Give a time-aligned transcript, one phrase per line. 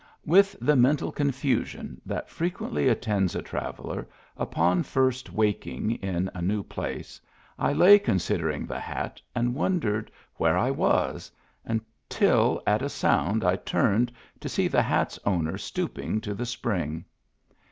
[0.25, 6.41] With the mental confusion that frequently attends a traveller upon first wak ing in a
[6.41, 7.21] new place,
[7.59, 11.31] I lay considering the hat and wondering where I was,
[11.63, 17.05] until at a sound I turned to see the hat's owner stooping to the spring.